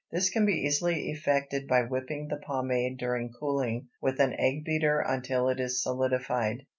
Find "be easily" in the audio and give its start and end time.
0.47-1.11